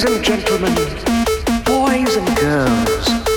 [0.00, 0.74] Ladies and gentlemen,
[1.66, 3.30] boys and girls.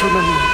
[0.00, 0.53] Gentlemen,